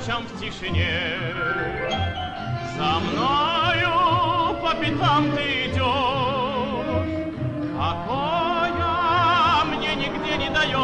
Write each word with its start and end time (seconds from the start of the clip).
ночам 0.00 0.26
в 0.26 0.40
тишине. 0.40 1.18
За 2.76 3.00
мною 3.00 4.56
по 4.62 4.74
пятам 4.74 5.30
ты 5.32 5.66
идешь, 5.66 7.34
покоя 7.76 9.64
мне 9.66 9.94
нигде 9.96 10.36
не 10.38 10.50
даешь. 10.50 10.78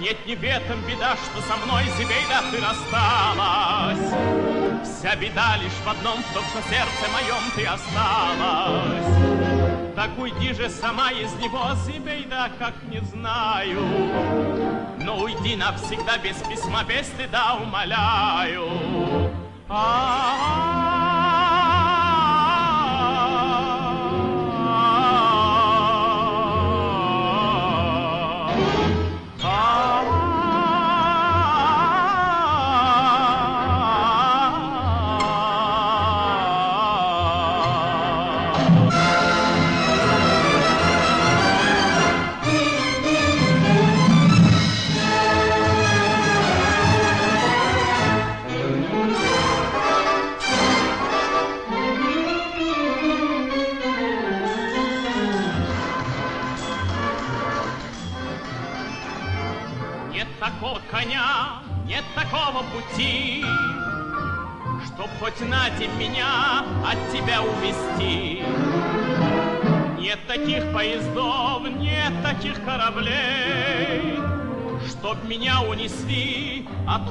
Нет, 0.00 0.26
не 0.26 0.34
в 0.34 0.42
этом 0.42 0.80
беда, 0.82 1.16
что 1.16 1.40
со 1.42 1.56
мной, 1.64 1.84
Зибейда, 1.96 2.42
ты 2.50 2.58
рассталась. 2.60 4.12
Вся 4.84 5.14
беда 5.16 5.56
лишь 5.58 5.80
в 5.84 5.88
одном, 5.88 6.22
в 6.22 6.34
том, 6.34 6.44
что 6.44 6.60
сердце 6.68 7.08
моем 7.12 7.42
ты 7.54 7.64
осталась. 7.66 9.31
Так 10.02 10.18
уйди 10.18 10.52
же 10.52 10.68
сама 10.68 11.12
из 11.12 11.32
него, 11.34 11.60
Зибейда, 11.86 12.50
как 12.58 12.74
не 12.90 12.98
знаю. 13.02 13.86
Но 14.98 15.20
уйди 15.20 15.54
навсегда 15.54 16.18
без 16.18 16.38
письма, 16.38 16.82
без 16.82 17.06
стыда, 17.06 17.54
умоляю. 17.62 18.66
Нет 19.68 20.91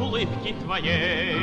улыбки 0.01 0.56
твоей. 0.63 1.35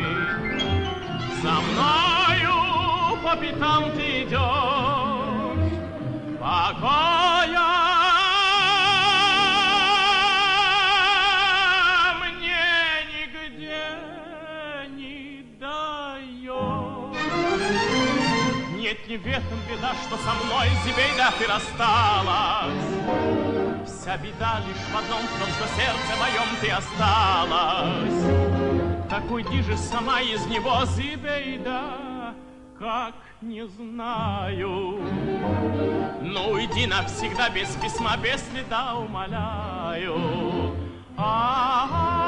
За 1.43 1.53
мною 1.53 3.17
по 3.23 3.37
пятам 3.37 3.93
ты 3.93 4.25
идешь, 4.25 5.73
покоя. 6.41 7.69
Нет, 18.77 18.99
не 19.09 19.17
в 19.19 19.27
этом 19.27 19.59
беда, 19.69 19.93
что 20.07 20.17
со 20.17 20.33
мной, 20.45 20.69
Зибейда, 20.85 21.33
ты 21.39 21.47
рассталась. 21.47 23.58
Вся 24.09 24.17
беда 24.17 24.61
лишь 24.67 24.87
в 24.91 24.97
одном, 24.97 25.21
в 25.21 25.39
том, 25.39 25.49
что 25.51 25.67
сердце 25.77 26.17
моем 26.19 26.49
ты 26.63 26.71
осталась. 26.71 28.25
Так 29.11 29.31
уйди 29.31 29.61
же 29.61 29.77
сама 29.77 30.23
из 30.23 30.47
него, 30.47 30.83
Зибейда, 30.87 32.33
как 32.79 33.13
не 33.43 33.67
знаю. 33.67 35.03
Ну 36.23 36.53
уйди 36.53 36.87
навсегда 36.87 37.51
без 37.51 37.69
письма, 37.83 38.17
без 38.17 38.43
следа, 38.51 38.95
умоляю. 38.95 40.75
Zibeyta, 41.19 42.28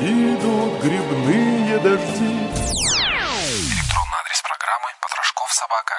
идут 0.00 0.82
грибные 0.82 1.78
дожди. 1.78 2.34
Электронный 3.68 4.18
адрес 4.22 4.42
программы 4.42 4.88
потрошков 5.00 5.52
собака 5.52 5.94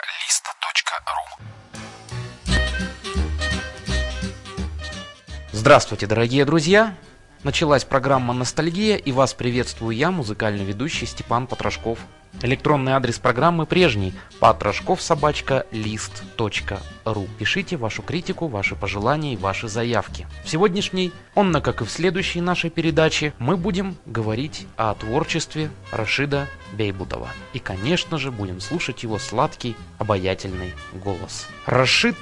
Здравствуйте, 5.59 6.07
дорогие 6.07 6.45
друзья! 6.45 6.95
Началась 7.41 7.85
программа 7.85 8.33
«Ностальгия» 8.33 8.97
и 8.97 9.13
вас 9.13 9.33
приветствую 9.33 9.95
я, 9.95 10.11
музыкальный 10.11 10.65
ведущий 10.65 11.05
Степан 11.05 11.47
Потрошков. 11.47 11.99
Электронный 12.41 12.91
адрес 12.91 13.17
программы 13.17 13.65
прежний– 13.65 14.13
потрошковсобачка.лист.ру. 14.41 17.27
Пишите 17.39 17.77
вашу 17.77 18.01
критику, 18.01 18.49
ваши 18.49 18.75
пожелания 18.75 19.35
и 19.35 19.37
ваши 19.37 19.69
заявки. 19.69 20.27
В 20.43 20.49
сегодняшней, 20.49 21.13
он, 21.33 21.53
как 21.61 21.81
и 21.81 21.85
в 21.85 21.89
следующей 21.89 22.41
нашей 22.41 22.71
передаче, 22.71 23.31
мы 23.39 23.55
будем 23.55 23.95
говорить 24.05 24.67
о 24.75 24.93
творчестве 24.93 25.71
Рашида 25.93 26.49
Бейбутова. 26.73 27.29
И, 27.53 27.59
конечно 27.59 28.17
же, 28.17 28.31
будем 28.31 28.59
слушать 28.59 29.03
его 29.03 29.17
сладкий, 29.17 29.77
обаятельный 29.97 30.73
голос. 30.93 31.47
Рашид 31.65 32.17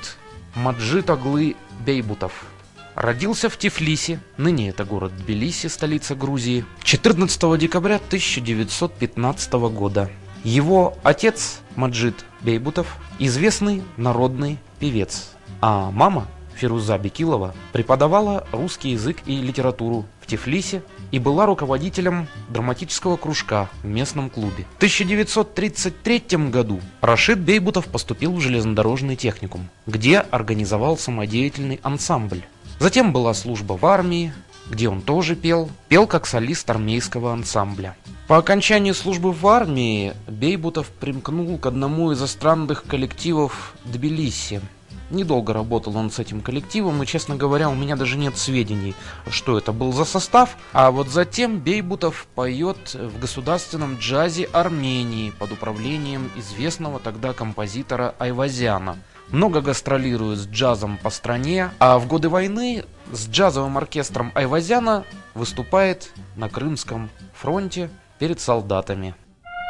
Маджид 0.53 1.09
Аглы 1.09 1.55
Бейбутов– 1.83 2.45
Родился 2.97 3.47
в 3.47 3.59
Тифлисе, 3.59 4.19
ныне 4.37 4.69
это 4.69 4.83
город 4.83 5.15
Тбилиси, 5.15 5.67
столица 5.67 6.15
Грузии, 6.15 6.65
14 6.81 7.59
декабря 7.59 7.97
1915 7.97 9.53
года. 9.69 10.09
Его 10.43 10.97
отец 11.03 11.59
Маджид 11.75 12.25
Бейбутов– 12.41 12.97
известный 13.19 13.83
народный 13.97 14.57
певец, 14.79 15.29
а 15.61 15.91
мама 15.91 16.27
Фируза 16.55 16.97
Бекилова 16.97 17.53
преподавала 17.71 18.47
русский 18.51 18.89
язык 18.89 19.17
и 19.27 19.37
литературу 19.41 20.07
в 20.19 20.25
Тифлисе 20.25 20.81
и 21.11 21.19
была 21.19 21.45
руководителем 21.45 22.27
драматического 22.49 23.15
кружка 23.15 23.69
в 23.83 23.85
местном 23.85 24.31
клубе. 24.31 24.65
В 24.73 24.77
1933 24.77 26.49
году 26.49 26.81
Рашид 27.01 27.37
Бейбутов 27.37 27.85
поступил 27.85 28.33
в 28.33 28.41
железнодорожный 28.41 29.15
техникум, 29.15 29.69
где 29.85 30.17
организовал 30.17 30.97
самодеятельный 30.97 31.79
ансамбль. 31.83 32.41
Затем 32.79 33.11
была 33.11 33.33
служба 33.33 33.73
в 33.73 33.85
армии, 33.85 34.33
где 34.69 34.89
он 34.89 35.01
тоже 35.01 35.35
пел, 35.35 35.69
пел 35.89 36.07
как 36.07 36.27
солист 36.27 36.69
армейского 36.69 37.33
ансамбля. 37.33 37.95
По 38.27 38.37
окончании 38.37 38.91
службы 38.91 39.31
в 39.31 39.47
армии 39.47 40.13
Бейбутов 40.27 40.89
примкнул 40.89 41.57
к 41.57 41.65
одному 41.65 42.11
из 42.11 42.19
иностранных 42.19 42.83
коллективов 42.83 43.73
Тбилиси. 43.85 44.61
Недолго 45.09 45.53
работал 45.53 45.95
он 45.95 46.11
с 46.11 46.19
этим 46.19 46.41
коллективом, 46.41 47.01
и, 47.01 47.05
честно 47.05 47.35
говоря, 47.35 47.69
у 47.69 47.75
меня 47.75 47.95
даже 47.95 48.17
нет 48.17 48.37
сведений, 48.37 48.93
что 49.29 49.57
это 49.57 49.71
был 49.71 49.93
за 49.93 50.03
состав. 50.03 50.57
А 50.73 50.91
вот 50.91 51.07
затем 51.07 51.59
Бейбутов 51.59 52.27
поет 52.35 52.93
в 52.93 53.19
государственном 53.19 53.97
джазе 53.97 54.45
Армении 54.51 55.31
под 55.31 55.53
управлением 55.53 56.29
известного 56.35 56.99
тогда 56.99 57.33
композитора 57.33 58.15
Айвазяна. 58.19 58.97
Много 59.29 59.61
гастролирует 59.61 60.39
с 60.39 60.47
джазом 60.47 60.97
по 60.97 61.09
стране, 61.09 61.71
а 61.79 61.99
в 61.99 62.07
годы 62.07 62.29
войны 62.29 62.85
с 63.11 63.27
джазовым 63.27 63.77
оркестром 63.77 64.31
Айвазяна 64.35 65.05
выступает 65.33 66.11
на 66.35 66.49
Крымском 66.49 67.09
фронте 67.33 67.89
перед 68.19 68.39
солдатами. 68.39 69.15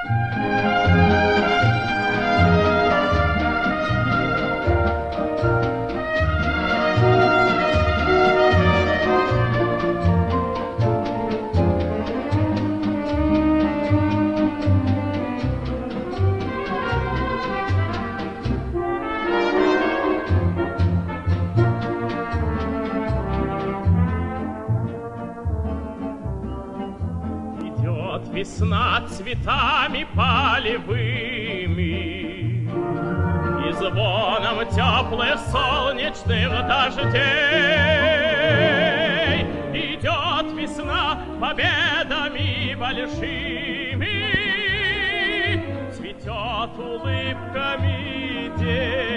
весна 0.10 0.57
цветами 29.28 30.08
полевыми. 30.16 31.88
И 33.68 33.72
звоном 33.74 34.60
теплых 34.70 35.38
солнечных 35.52 36.50
дождей 36.68 37.12
Идет 39.74 40.54
весна 40.54 41.20
победами 41.42 42.76
большими. 42.76 44.16
Цветет 45.92 46.80
улыбками 46.80 48.52
детей 48.58 49.17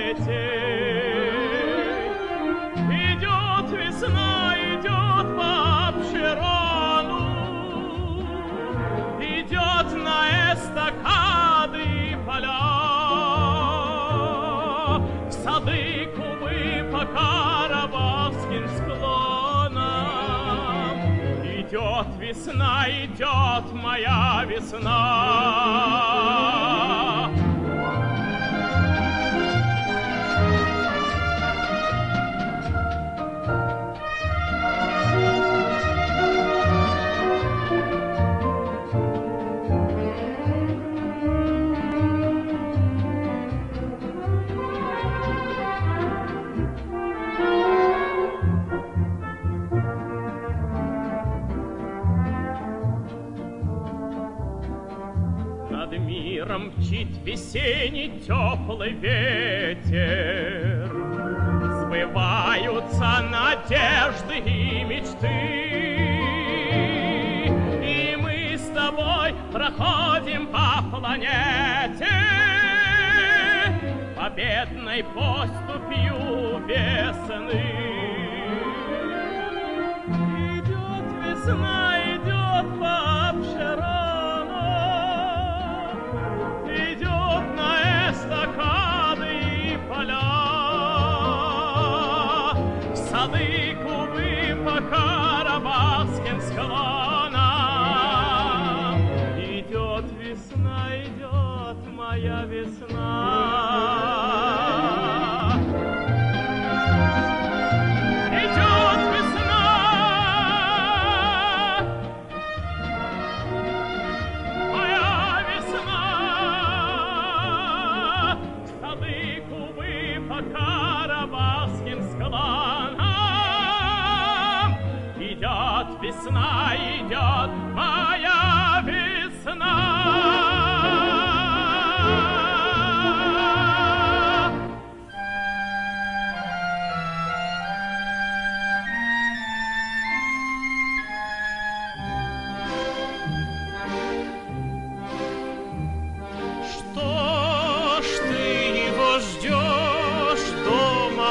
весна, 22.31 22.87
идет 22.89 23.73
моя 23.73 24.45
весна. 24.47 24.91
Мчит 57.51 57.61
весенний 57.61 58.21
теплый 58.21 58.93
ветер. 58.93 60.89
Сбываются 61.81 63.23
надежды 63.31 64.39
и 64.39 64.85
мечты. 64.85 65.27
И 67.83 68.17
мы 68.17 68.57
с 68.57 68.69
тобой 68.75 69.35
проходим 69.53 70.47
по 70.47 70.83
планете 70.97 72.07
Победной 74.17 75.05
поступью 75.05 76.61
весны. 76.67 77.65
Идет 80.57 81.07
весна, 81.25 82.01
идет 82.15 82.81
по 82.81 83.20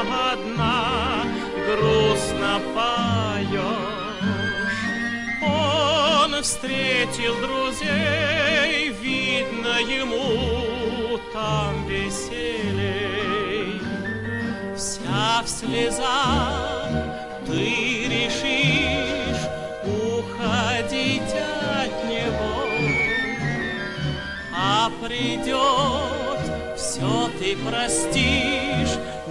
одна, 0.06 1.24
грустно 1.66 2.60
поешь? 2.74 4.00
Он 5.42 6.42
встретил 6.42 7.34
друзей, 7.40 8.90
видно 9.02 9.78
ему 9.80 11.18
там 11.32 11.86
веселей. 11.86 13.80
Вся 14.76 15.42
в 15.44 15.48
слезах 15.48 16.88
ты 17.46 18.08
решишь 18.08 19.46
уходить 19.84 21.34
от 21.82 22.04
него 22.08 22.60
а 24.62 24.90
придет, 25.02 26.40
все 26.76 27.30
ты 27.38 27.56
простишь, 27.56 28.69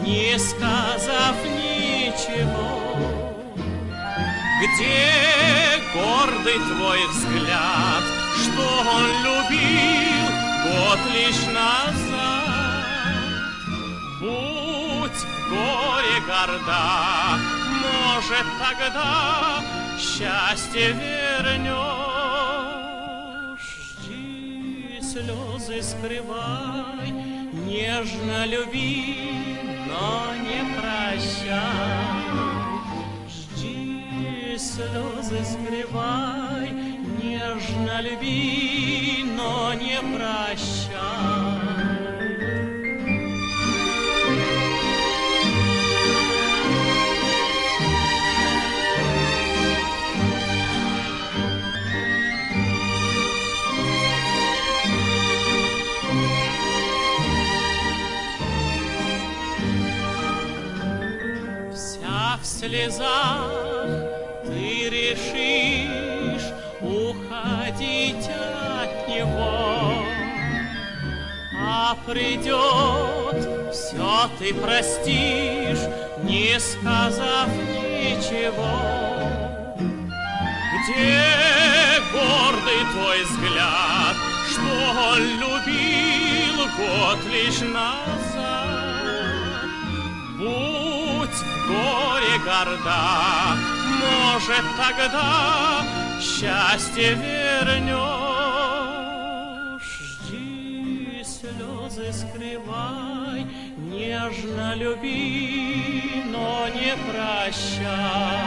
не 0.10 0.40
сказав 0.40 1.36
ничего. 1.46 2.82
Где 4.62 5.14
гордый 5.94 6.60
твой 6.70 7.08
взгляд, 7.10 8.04
что 8.42 8.66
он 8.96 9.06
любил 9.28 10.26
год 10.66 11.00
лишь 11.14 11.46
назад? 11.54 12.90
Будь 14.20 15.22
горе 15.50 16.18
горда, 16.28 17.38
может 17.84 18.48
тогда 18.60 19.64
счастье 20.00 20.92
вернешь. 20.92 22.09
Слезы 25.20 25.82
скрывай, 25.82 27.12
нежно 27.52 28.46
люби, 28.46 29.58
но 29.88 30.34
не 30.36 30.62
прощай. 30.78 31.60
Жди, 33.28 34.58
слезы 34.58 35.44
скрывай, 35.44 36.72
нежно 37.22 38.02
люби, 38.02 39.26
но 39.36 39.74
не 39.74 40.00
прощай. 40.16 41.39
В 62.42 62.46
слезах 62.46 63.50
ты 64.46 64.90
решишь 64.90 66.52
уходить 66.82 68.30
от 68.30 69.08
него, 69.10 70.06
а 71.62 71.98
придет, 72.08 73.74
все 73.74 74.30
ты 74.40 74.54
простишь, 74.54 75.86
не 76.24 76.60
сказав 76.60 77.50
ничего. 77.50 78.80
Где 80.74 81.24
гордый 82.14 82.82
твой 82.94 83.24
взгляд, 83.26 84.16
что 84.50 85.18
любил 85.18 86.68
год 86.78 87.20
лишь 87.32 87.60
назад? 87.60 88.29
Горе 91.80 92.38
горда, 92.40 93.56
может 94.02 94.66
тогда 94.78 95.82
счастье 96.22 97.10
вернешь. 97.14 98.00
Жди, 100.02 101.24
слезы 101.24 102.12
скрывай, 102.14 103.46
нежно 103.78 104.76
люби, 104.76 106.24
но 106.26 106.68
не 106.70 106.94
прощай. 107.08 108.40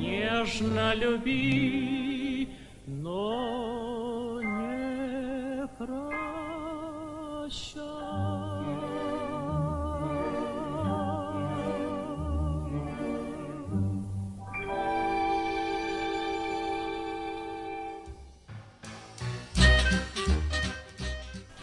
Нежно 0.00 0.94
люби, 0.94 1.87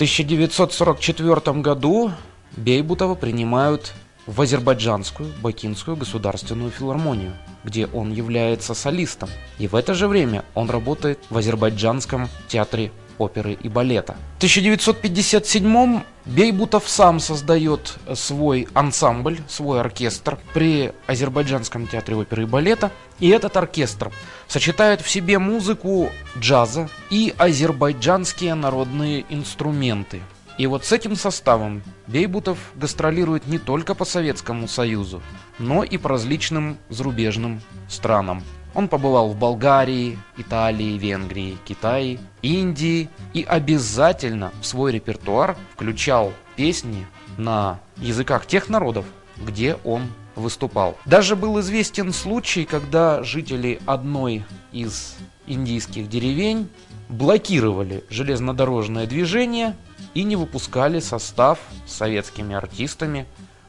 1944 0.05 1.61
году 1.61 2.11
Бейбутова 2.57 3.15
принимают 3.15 3.91
в 4.27 4.39
Азербайджанскую 4.39 5.31
Бакинскую 5.41 5.97
государственную 5.97 6.69
филармонию, 6.69 7.33
где 7.63 7.87
он 7.87 8.11
является 8.11 8.75
солистом. 8.75 9.29
И 9.57 9.67
в 9.67 9.73
это 9.73 9.95
же 9.95 10.07
время 10.07 10.45
он 10.53 10.69
работает 10.69 11.17
в 11.31 11.37
Азербайджанском 11.37 12.29
театре 12.47 12.91
оперы 13.17 13.53
и 13.53 13.69
балета. 13.69 14.15
В 14.35 14.37
1957 14.37 16.01
Бейбутов 16.25 16.89
сам 16.89 17.19
создает 17.19 17.97
свой 18.15 18.67
ансамбль, 18.73 19.39
свой 19.47 19.79
оркестр 19.79 20.39
при 20.53 20.91
Азербайджанском 21.07 21.87
театре 21.87 22.17
оперы 22.17 22.43
и 22.43 22.45
балета. 22.45 22.91
И 23.19 23.29
этот 23.29 23.55
оркестр 23.57 24.11
сочетает 24.47 25.01
в 25.01 25.09
себе 25.09 25.39
музыку 25.39 26.09
джаза 26.37 26.89
и 27.09 27.33
азербайджанские 27.37 28.55
народные 28.55 29.25
инструменты. 29.29 30.21
И 30.57 30.67
вот 30.67 30.85
с 30.85 30.91
этим 30.91 31.15
составом 31.15 31.83
Бейбутов 32.07 32.57
гастролирует 32.75 33.45
не 33.47 33.59
только 33.59 33.93
по 33.93 34.05
Советскому 34.05 34.67
Союзу, 34.67 35.21
но 35.59 35.83
и 35.83 35.97
по 35.97 36.09
различным 36.09 36.77
зарубежным 36.89 37.61
странам. 37.89 38.41
Он 38.75 38.89
побывал 38.89 39.29
в 39.29 39.37
Болгарии, 39.37 40.19
Италии, 40.37 40.97
Венгрии, 40.97 41.57
Китае, 41.65 42.19
Индии 42.41 43.09
и 43.33 43.43
обязательно 43.43 44.51
в 44.61 44.65
свой 44.65 44.91
репертуар 44.91 45.57
включал 45.73 46.33
песни 46.57 47.07
на 47.37 47.79
языках 47.97 48.45
тех 48.45 48.67
народов, 48.67 49.05
где 49.37 49.77
он 49.85 50.03
выступал. 50.35 50.97
Даже 51.05 51.37
был 51.37 51.59
известен 51.61 52.11
случай, 52.11 52.65
когда 52.65 53.23
жители 53.23 53.79
одной 53.85 54.45
из 54.73 55.15
индийских 55.47 56.09
деревень 56.09 56.69
блокировали 57.07 58.03
железнодорожное 58.09 59.07
движение 59.07 59.75
и 60.13 60.23
не 60.23 60.35
выпускали 60.35 60.99
состав 60.99 61.59
с 61.85 61.93
советскими 61.93 62.55
артистами, 62.55 63.25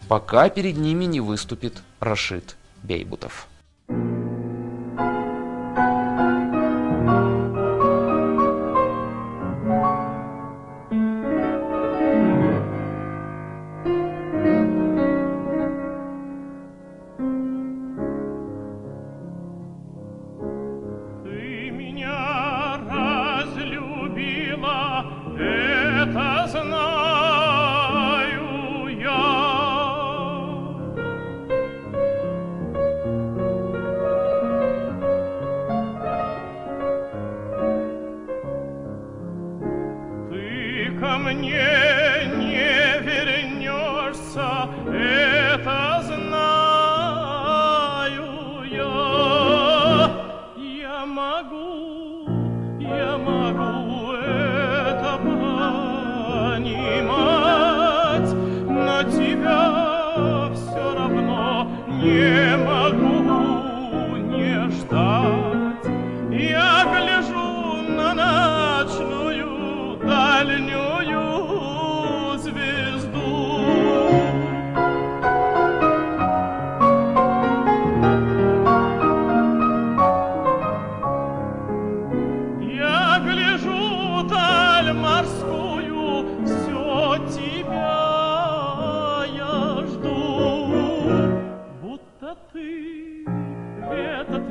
пока 0.09 0.49
перед 0.49 0.77
ними 0.77 1.05
не 1.05 1.21
выступит 1.21 1.83
Рашид 2.01 2.57
Бейбутов. 2.83 3.47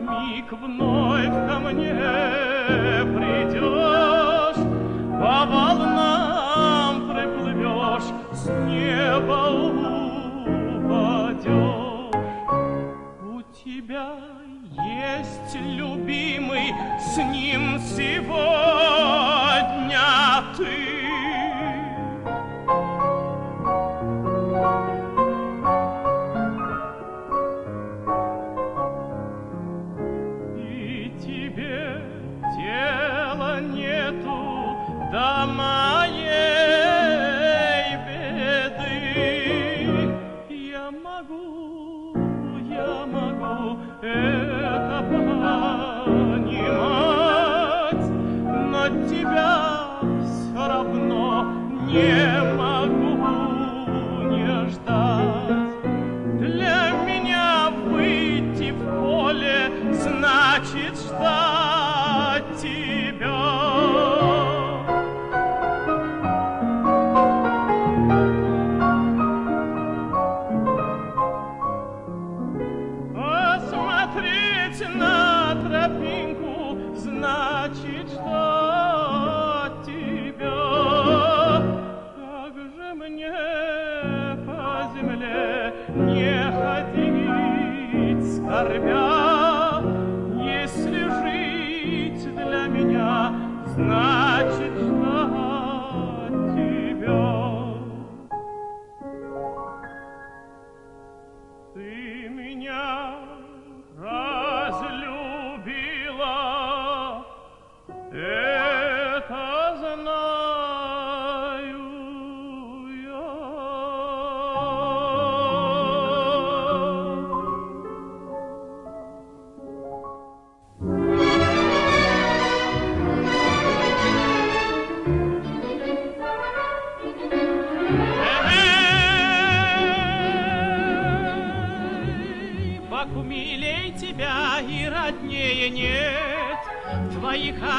миг 0.01 0.51
вновь 0.51 1.25
ко 1.25 1.59
мне 1.59 1.93
придешь, 3.15 4.61
по 5.19 5.45
волнам 5.45 6.93
приплывешь, 7.09 8.09
с 8.33 8.45
неба 8.67 9.39
упадешь. 10.75 11.55
У 13.21 13.41
тебя 13.63 14.09
есть 14.75 15.55
любимый, 15.55 16.73
с 16.99 17.17
ним 17.17 17.74
Yeah. 51.95 52.24
Меня 93.77 94.14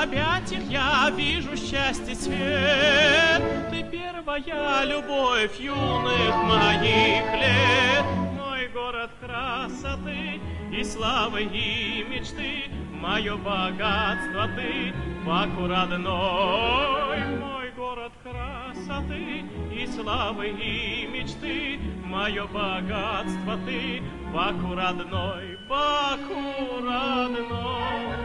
объятиях 0.03 0.63
я 0.69 1.11
вижу 1.17 1.57
счастье 1.57 2.15
свет. 2.15 3.43
Ты 3.71 3.83
первая 3.91 4.85
любовь 4.85 5.59
юных 5.59 6.35
моих 6.45 7.25
лет. 7.35 8.05
Мой 8.37 8.69
город 8.69 9.11
красоты 9.21 10.41
и 10.73 10.85
славы 10.85 11.43
и 11.43 12.05
мечты. 12.09 12.65
Мое 12.93 13.37
богатство 13.37 14.49
ты, 14.57 14.93
Баку 15.25 15.67
родной. 15.67 17.19
Мой 17.39 17.71
город 17.77 18.13
красоты 18.23 19.45
и 19.73 19.87
славы 19.87 20.49
и 20.49 21.07
мечты. 21.07 21.79
Мое 22.05 22.47
богатство 22.47 23.59
ты, 23.67 24.03
Баку 24.33 24.75
родной, 24.75 25.59
Баку 25.69 26.81
родной. 26.83 28.16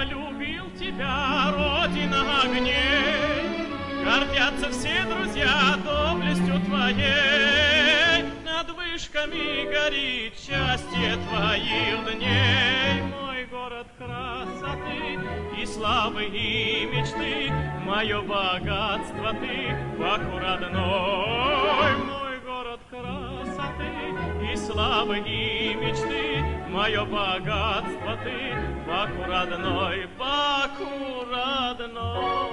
Полюбил 0.00 0.64
тебя, 0.78 1.52
Родина 1.52 2.42
огней, 2.42 3.68
Гордятся 4.02 4.70
все 4.70 5.04
друзья 5.04 5.76
доблестью 5.84 6.58
твоей. 6.60 8.24
Над 8.44 8.70
вышками 8.70 9.70
горит 9.70 10.32
счастье 10.38 11.18
твоих 11.28 12.16
дней. 12.16 13.02
Мой 13.20 13.44
город 13.50 13.86
красоты 13.98 15.18
и 15.60 15.66
славы 15.66 16.24
и 16.24 16.86
мечты, 16.86 17.52
Мое 17.84 18.22
богатство 18.22 19.34
ты, 19.34 19.76
Баку 19.98 20.38
родной. 20.38 21.96
Мой 22.06 22.40
город 22.46 22.80
красоты 22.88 24.50
и 24.50 24.56
славы 24.56 25.18
и 25.18 25.74
мечты, 25.74 26.59
Мое 26.70 27.04
богатство 27.04 28.16
ты, 28.22 28.54
Баку 28.86 29.24
родной, 29.28 30.08
Баку 30.16 31.24
родной. 31.28 32.50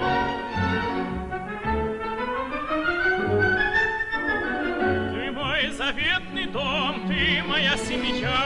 Ты 5.14 5.32
мой 5.32 5.70
заветный 5.70 6.48
дом, 6.48 7.08
ты 7.08 7.44
моя 7.48 7.78
семья, 7.78 8.38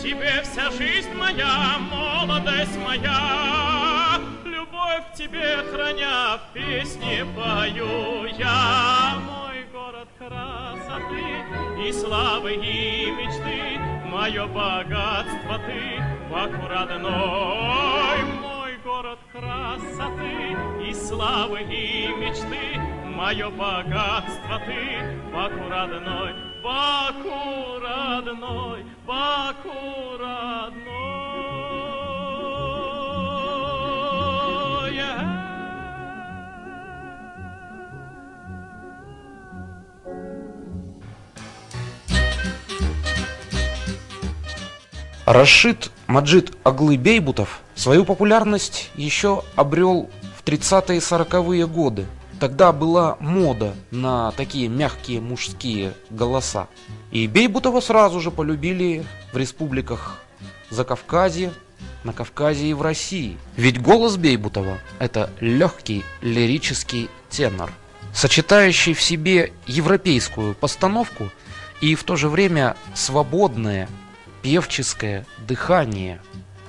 тебе 0.00 0.42
вся 0.42 0.70
жизнь 0.70 1.14
моя, 1.14 1.78
молодость 1.90 2.78
моя. 2.84 4.20
Любовь 4.44 5.04
к 5.12 5.14
тебе 5.14 5.62
храня, 5.72 6.36
в 6.36 6.52
песне 6.52 7.24
пою 7.34 8.26
я. 8.38 9.14
Мой 9.24 9.64
город 9.72 10.08
красоты 10.18 11.88
и 11.88 11.92
славы 11.92 12.52
и 12.54 13.10
мечты, 13.10 13.80
Мое 14.12 14.46
богатство 14.46 15.58
ты, 15.66 16.04
Баку 16.30 16.68
родной. 16.68 18.22
Мой 18.42 18.76
город 18.84 19.18
красоты 19.32 20.54
и 20.86 20.92
славы 20.92 21.62
и 21.62 22.08
мечты, 22.18 22.78
Мое 23.06 23.48
богатство 23.48 24.60
ты, 24.66 25.18
Баку 25.32 25.66
родной, 25.66 26.34
Баку 26.62 27.80
родной, 27.80 28.84
Баку 29.06 30.18
родной. 30.20 30.91
Рашид 45.32 45.90
Маджид 46.08 46.52
Аглы 46.62 46.98
Бейбутов 46.98 47.62
свою 47.74 48.04
популярность 48.04 48.90
еще 48.96 49.44
обрел 49.56 50.10
в 50.36 50.44
30-е 50.44 50.98
и 50.98 51.00
40-е 51.00 51.66
годы. 51.66 52.04
Тогда 52.38 52.70
была 52.70 53.16
мода 53.18 53.74
на 53.90 54.32
такие 54.32 54.68
мягкие 54.68 55.22
мужские 55.22 55.94
голоса. 56.10 56.68
И 57.12 57.26
Бейбутова 57.26 57.80
сразу 57.80 58.20
же 58.20 58.30
полюбили 58.30 59.06
в 59.32 59.38
республиках 59.38 60.18
Закавказья, 60.68 61.50
на 62.04 62.12
Кавказе 62.12 62.66
и 62.66 62.74
в 62.74 62.82
России. 62.82 63.38
Ведь 63.56 63.80
голос 63.80 64.18
Бейбутова– 64.18 64.80
это 64.98 65.30
легкий 65.40 66.04
лирический 66.20 67.08
тенор, 67.30 67.72
сочетающий 68.12 68.92
в 68.92 69.00
себе 69.00 69.54
европейскую 69.66 70.54
постановку 70.54 71.30
и 71.80 71.94
в 71.94 72.04
то 72.04 72.16
же 72.16 72.28
время 72.28 72.76
свободное 72.92 73.88
певческое 74.42 75.26
дыхание. 75.46 76.20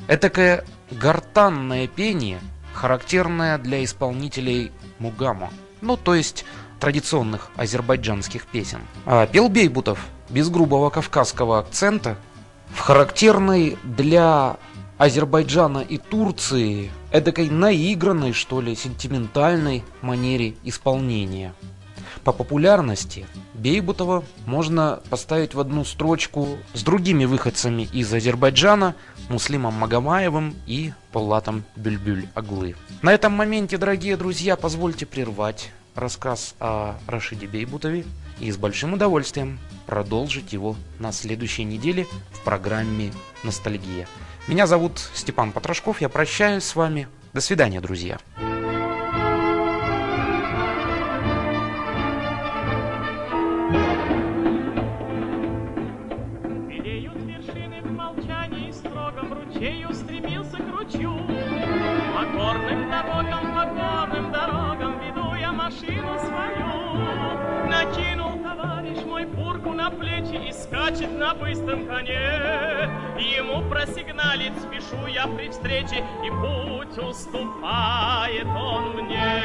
Этакое 0.07 0.63
гортанное 0.91 1.88
пение, 1.88 2.39
характерное 2.73 3.57
для 3.57 3.83
исполнителей 3.83 4.71
мугама, 4.99 5.51
ну 5.81 5.97
то 5.97 6.15
есть 6.15 6.45
традиционных 6.79 7.49
азербайджанских 7.55 8.45
песен. 8.45 8.79
А 9.05 9.25
пел 9.25 9.49
Бейбутов 9.49 10.05
без 10.29 10.49
грубого 10.49 10.89
кавказского 10.89 11.59
акцента, 11.59 12.17
в 12.73 12.79
характерной 12.79 13.77
для 13.83 14.57
Азербайджана 14.97 15.79
и 15.79 15.97
Турции 15.97 16.91
эдакой 17.12 17.49
наигранной, 17.49 18.33
что 18.33 18.62
ли, 18.62 18.75
сентиментальной 18.75 19.83
манере 20.01 20.55
исполнения. 20.63 21.53
По 22.23 22.32
популярности 22.32 23.26
Бейбутова 23.54 24.23
можно 24.45 25.02
поставить 25.10 25.54
в 25.54 25.60
одну 25.60 25.84
строчку 25.86 26.58
с 26.73 26.84
другими 26.84 27.26
выходцами 27.26 27.89
из 27.91 28.13
Азербайджана, 28.13 28.95
Муслимом 29.30 29.73
Магомаевым 29.73 30.56
и 30.65 30.93
Палатом 31.12 31.63
Бюльбюль-Аглы. 31.76 32.76
На 33.02 33.13
этом 33.13 33.34
моменте, 33.34 33.78
дорогие 33.78 34.17
друзья, 34.17 34.56
позвольте 34.56 35.06
прервать 35.06 35.71
рассказ 35.95 36.56
о 36.60 36.95
Рашиде 37.08 37.47
Бейбутове 37.47 38.06
и 38.39 38.52
с 38.52 38.58
большим 38.58 38.93
удовольствием 38.93 39.60
продолжить 39.86 40.54
его 40.54 40.76
на 40.99 41.12
следующей 41.12 41.63
неделе 41.63 42.08
в 42.32 42.43
программе 42.43 43.12
«Ностальгия». 43.43 44.08
Меня 44.47 44.67
зовут 44.67 44.99
Степан 45.13 45.52
Потрошков, 45.52 46.02
я 46.02 46.10
прощаюсь 46.10 46.63
с 46.63 46.76
вами. 46.76 47.08
До 47.34 47.41
свидания, 47.41 47.80
друзья. 47.80 48.19
На 71.34 71.39
быстром 71.39 71.88
коне. 71.88 72.89
Ему 73.17 73.67
просигналить 73.69 74.54
спешу 74.62 75.08
я 75.08 75.28
при 75.28 75.50
встрече, 75.50 76.04
и 76.24 76.30
путь 76.30 76.98
уступает 76.98 78.46
он 78.46 78.93
мне. 78.93 79.43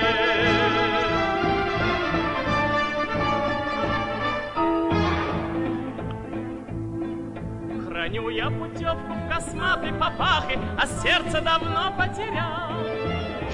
Храню 7.87 8.29
я 8.31 8.51
путевку 8.51 9.15
в 9.15 9.29
косматой 9.29 9.93
папахе, 9.93 10.59
а 10.79 10.87
сердце 10.87 11.41
давно 11.41 11.93
потерял. 11.97 12.73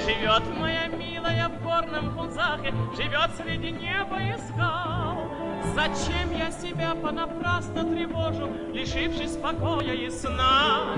Живет 0.04 0.42
моя 0.58 0.86
милая 0.88 1.48
в 1.48 1.62
горном 1.62 2.14
Кунзахе, 2.16 2.72
живет 2.96 3.30
среди 3.36 3.70
неба 3.70 4.20
и 4.20 4.36
скал. 4.48 5.33
Зачем 5.74 6.30
я 6.38 6.52
себя 6.52 6.94
понапрасну 6.94 7.92
тревожу, 7.92 8.48
лишившись 8.72 9.36
покоя 9.36 9.92
и 9.92 10.08
сна? 10.08 10.94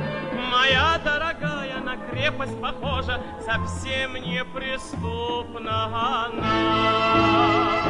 Моя 0.53 1.01
дорогая 1.03 1.81
на 1.81 1.97
крепость 1.97 2.61
похожа, 2.61 3.19
совсем 3.47 4.17
неприступна 4.17 6.27
она. 6.27 7.87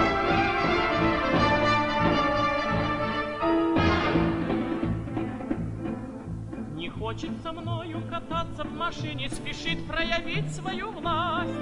Хочет 7.06 7.30
со 7.40 7.52
мною 7.52 8.02
кататься 8.10 8.64
в 8.64 8.72
машине, 8.72 9.30
спешит 9.30 9.86
проявить 9.86 10.52
свою 10.52 10.90
власть. 10.90 11.52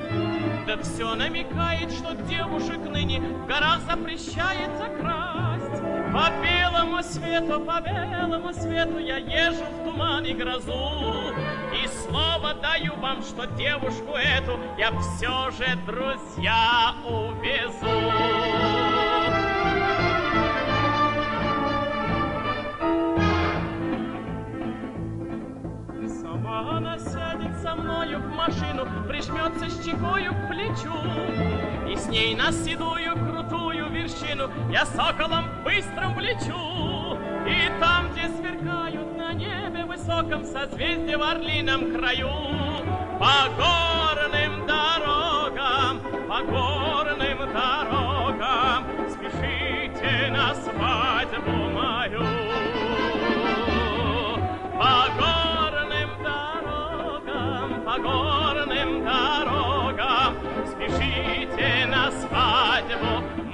Да 0.66 0.78
все 0.78 1.14
намекает, 1.14 1.92
что 1.92 2.14
девушек 2.14 2.78
ныне 2.90 3.20
в 3.20 3.46
горах 3.46 3.80
запрещается 3.80 4.88
красть. 4.98 5.82
По 6.14 6.30
белому 6.42 7.02
свету, 7.02 7.60
по 7.60 7.78
белому 7.82 8.54
свету 8.54 8.98
я 8.98 9.18
езжу 9.18 9.64
в 9.64 9.84
туман 9.84 10.24
и 10.24 10.32
грозу. 10.32 11.34
И 11.74 11.88
слово 11.88 12.54
даю 12.54 12.94
вам, 12.96 13.22
что 13.22 13.44
девушку 13.44 14.14
эту 14.14 14.58
я 14.78 14.98
все 14.98 15.50
же, 15.50 15.78
друзья, 15.84 16.94
увезу. 17.04 18.73
Она 26.70 26.98
сядет 26.98 27.56
со 27.62 27.74
мною 27.74 28.20
в 28.20 28.34
машину, 28.34 28.86
прижмется 29.06 29.66
щекою 29.82 30.32
к 30.32 30.48
плечу, 30.48 30.94
И 31.88 31.96
с 31.96 32.08
ней 32.08 32.34
на 32.34 32.50
седую 32.52 33.12
крутую 33.14 33.90
вершину 33.90 34.50
я 34.70 34.86
соколом 34.86 35.44
быстрым 35.62 36.14
влечу. 36.14 37.18
И 37.46 37.80
там, 37.80 38.10
где 38.12 38.28
сверкают 38.28 39.16
на 39.16 39.32
небе 39.34 39.84
высоком 39.84 40.44
созвездие 40.44 41.18
в 41.18 41.22
орлином 41.22 41.94
краю, 41.94 42.30
По 43.18 43.50
горным 43.56 44.66
дорогам, 44.66 46.00
по 46.28 46.42
горным 46.42 46.73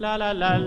la 0.00 0.16
la 0.16 0.32
la 0.32 0.60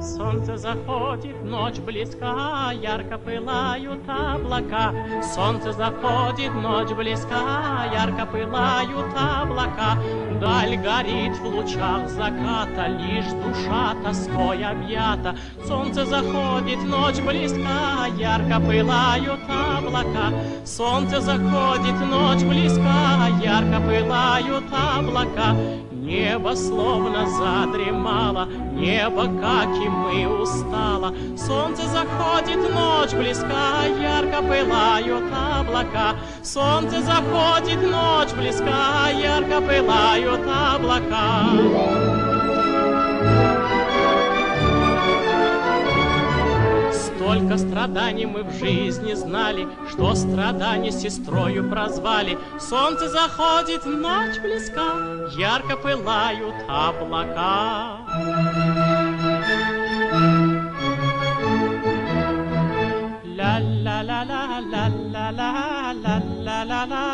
Солнце 0.00 0.56
заходит, 0.56 1.44
ночь 1.44 1.78
близка, 1.78 2.72
ярко 2.72 3.18
пылают 3.18 4.00
облака. 4.08 4.94
Солнце 5.22 5.72
заходит, 5.72 6.54
ночь 6.54 6.90
близка, 6.92 7.84
ярко 7.92 8.24
пылают 8.26 9.14
облака. 9.14 9.98
Даль 10.40 10.76
горит 10.78 11.36
в 11.36 11.44
лучах 11.44 12.08
заката, 12.08 12.86
лишь 12.88 13.30
душа 13.44 13.94
тоской 14.02 14.64
объята. 14.64 15.36
Солнце 15.66 16.06
заходит, 16.06 16.82
ночь 16.82 17.20
близка, 17.20 18.06
ярко 18.18 18.58
пылают 18.58 19.40
облака. 19.48 20.32
Солнце 20.64 21.20
заходит, 21.20 22.00
ночь 22.00 22.23
близка, 22.42 23.28
ярко 23.42 23.80
пылают 23.80 24.64
облака. 24.72 25.56
Небо 25.92 26.54
словно 26.54 27.26
задремало, 27.26 28.46
небо, 28.72 29.22
как 29.40 29.68
и 29.76 29.88
мы, 29.88 30.42
устало. 30.42 31.14
Солнце 31.36 31.82
заходит, 31.88 32.58
ночь 32.74 33.12
близка, 33.12 33.86
ярко 34.00 34.42
пылают 34.42 35.24
облака. 35.32 36.16
Солнце 36.42 37.00
заходит, 37.00 37.80
ночь 37.82 38.32
близка, 38.36 39.08
ярко 39.10 39.60
пылают 39.62 40.42
облака. 40.46 42.13
Столько 47.44 47.58
страданий 47.58 48.24
мы 48.24 48.42
в 48.42 48.54
жизни 48.54 49.12
знали, 49.12 49.68
Что 49.90 50.14
страдания 50.14 50.90
сестрою 50.90 51.68
прозвали. 51.68 52.38
Солнце 52.58 53.10
заходит, 53.10 53.84
ночь 53.84 54.38
близка, 54.40 55.28
Ярко 55.36 55.76
пылают 55.76 56.54
облака. 56.66 57.98
Ла-ла-ла-ла-ла-ла-ла-ла-ла-ла-ла 63.36 65.74
La 66.04 66.18
la 66.18 66.44
la 66.44 66.64
la 66.64 66.86
la 66.86 67.13